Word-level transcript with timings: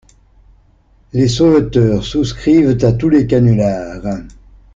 Les 1.13 1.27
sauveteurs 1.27 2.03
souscrivent 2.03 2.83
à 2.83 2.91
tous 2.93 3.09
les 3.09 3.27
canulars. 3.27 4.23